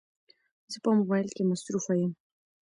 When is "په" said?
0.83-0.89